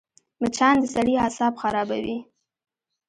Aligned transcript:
مچان 0.41 0.75
د 0.79 0.83
سړي 0.95 1.13
اعصاب 1.23 1.53
خرابوي 1.61 2.17